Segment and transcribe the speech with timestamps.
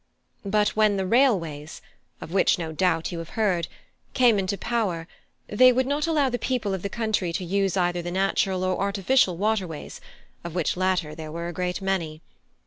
[0.47, 1.79] But when the railways
[2.21, 3.67] of which no doubt you have heard
[4.15, 5.07] came into power,
[5.45, 8.79] they would not allow the people of the country to use either the natural or
[8.81, 10.01] artificial waterways,
[10.43, 12.23] of which latter there were a great many.